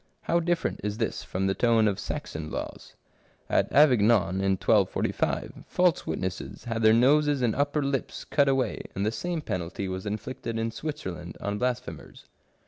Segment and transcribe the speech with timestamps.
[0.23, 2.95] How different this from the tone of Saxon laws.
[3.47, 9.05] At Avignon, in 1245, false witnesses had their noses and upper lips cut away, and
[9.05, 12.25] the same penalty was inflicted in Switzerland on blasphemers.